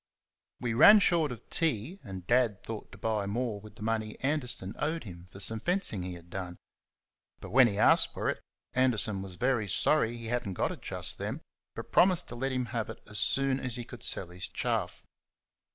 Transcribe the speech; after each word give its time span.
We 0.59 0.73
ran 0.73 0.97
short 0.97 1.31
of 1.31 1.47
tea, 1.51 1.99
and 2.03 2.25
Dad 2.25 2.63
thought 2.63 2.91
to 2.91 2.97
buy 2.97 3.27
more 3.27 3.61
with 3.61 3.75
the 3.75 3.83
money 3.83 4.19
Anderson 4.21 4.73
owed 4.79 5.03
him 5.03 5.27
for 5.29 5.39
some 5.39 5.59
fencing 5.59 6.01
he 6.01 6.15
had 6.15 6.31
done; 6.31 6.57
but 7.39 7.51
when 7.51 7.67
he 7.67 7.77
asked 7.77 8.11
for 8.11 8.27
it, 8.27 8.41
Anderson 8.73 9.21
was 9.21 9.35
very 9.35 9.67
sorry 9.67 10.17
he 10.17 10.25
had 10.25 10.47
n't 10.49 10.57
got 10.57 10.71
it 10.71 10.81
just 10.81 11.19
then, 11.19 11.39
but 11.75 11.91
promised 11.91 12.27
to 12.29 12.35
let 12.35 12.51
him 12.51 12.65
have 12.73 12.89
it 12.89 12.97
as 13.05 13.19
soon 13.19 13.59
as 13.59 13.75
he 13.75 13.85
could 13.85 14.01
sell 14.01 14.29
his 14.29 14.47
chaff. 14.47 15.05